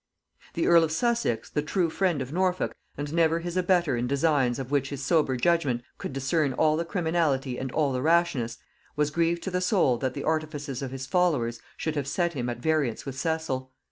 [0.55, 4.57] The earl of Sussex, the true friend of Norfolk, and never his abettor in designs
[4.57, 8.57] of which his sober judgement could discern all the criminality and all the rashness,
[8.95, 12.49] was grieved to the soul that the artifices of his followers should have set him
[12.49, 13.71] at variance with Cecil.